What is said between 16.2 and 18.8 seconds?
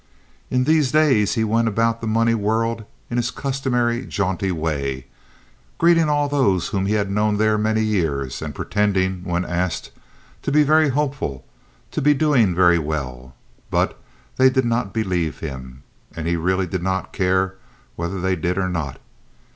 he really did not care whether they did or